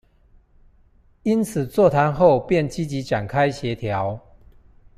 [1.21, 4.19] 因此座談後便積極展開協調